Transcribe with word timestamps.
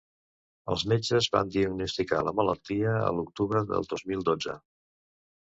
Els 0.75 0.85
metges 0.93 1.27
van 1.35 1.51
diagnosticar 1.57 2.21
la 2.29 2.35
malaltia 2.39 2.97
a 3.03 3.13
l’octubre 3.19 3.63
del 3.73 3.89
dos 3.93 4.07
mil 4.13 4.29
dotze. 4.31 4.57